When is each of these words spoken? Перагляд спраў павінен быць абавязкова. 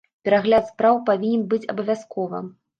Перагляд 0.27 0.67
спраў 0.71 0.95
павінен 1.11 1.45
быць 1.53 1.63
абавязкова. 1.77 2.45